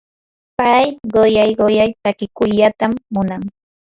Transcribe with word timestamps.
pay 0.57 0.85
quyay 1.13 1.51
quyay 1.59 1.89
takikuyllatam 2.03 2.91
munan. 3.13 3.43